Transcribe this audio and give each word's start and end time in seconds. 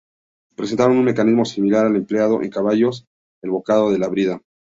Presentan 0.55 0.89
un 0.93 1.03
mecanismo 1.05 1.45
similar 1.45 1.85
al 1.85 1.95
empleado 1.95 2.41
en 2.41 2.49
caballos, 2.49 3.05
el 3.43 3.51
bocado 3.51 3.91
de 3.91 3.99
la 3.99 4.07
brida. 4.07 4.41